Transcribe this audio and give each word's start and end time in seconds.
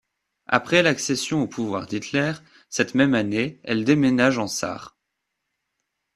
Après 0.47 0.81
l'accession 0.81 1.43
au 1.43 1.47
pouvoir 1.47 1.85
d'Hitler, 1.85 2.33
cette 2.69 2.95
même 2.95 3.13
année, 3.13 3.59
elle 3.63 3.83
déménage 3.85 4.39
en 4.39 4.47
Sarre. 4.47 4.97